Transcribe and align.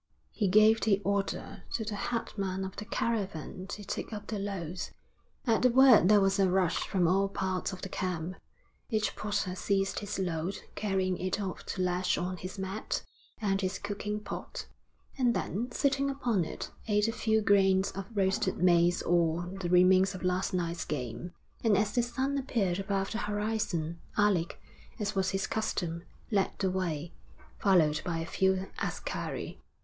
He 0.31 0.47
gave 0.47 0.81
the 0.81 0.99
order 1.05 1.61
to 1.73 1.85
the 1.85 1.93
headman 1.93 2.65
of 2.65 2.75
the 2.77 2.85
caravan 2.85 3.67
to 3.67 3.83
take 3.85 4.11
up 4.11 4.25
the 4.25 4.39
loads. 4.39 4.89
At 5.45 5.61
the 5.61 5.69
word 5.69 6.09
there 6.09 6.19
was 6.19 6.39
a 6.39 6.49
rush 6.49 6.77
from 6.87 7.07
all 7.07 7.29
parts 7.29 7.71
of 7.71 7.83
the 7.83 7.89
camp; 7.89 8.37
each 8.89 9.15
porter 9.15 9.53
seized 9.53 9.99
his 9.99 10.17
load, 10.17 10.61
carrying 10.73 11.19
it 11.19 11.39
off 11.39 11.63
to 11.67 11.83
lash 11.83 12.17
on 12.17 12.37
his 12.37 12.57
mat 12.57 13.03
and 13.39 13.61
his 13.61 13.77
cooking 13.77 14.19
pot, 14.19 14.65
and 15.19 15.35
then, 15.35 15.71
sitting 15.71 16.09
upon 16.09 16.45
it, 16.45 16.71
ate 16.87 17.07
a 17.07 17.11
few 17.11 17.39
grains 17.39 17.91
of 17.91 18.07
roasted 18.15 18.57
maize 18.57 19.03
or 19.03 19.55
the 19.61 19.69
remains 19.69 20.15
of 20.15 20.23
last 20.23 20.51
night's 20.51 20.83
game. 20.83 21.31
And 21.63 21.77
as 21.77 21.91
the 21.93 22.01
sun 22.01 22.39
appeared 22.39 22.79
above 22.79 23.11
the 23.11 23.19
horizon, 23.19 23.99
Alec, 24.17 24.59
as 24.97 25.13
was 25.13 25.29
his 25.29 25.45
custom, 25.45 26.01
led 26.31 26.53
the 26.57 26.71
way, 26.71 27.13
followed 27.59 28.01
by 28.03 28.17
a 28.17 28.25
few 28.25 28.65
askari. 28.81 29.59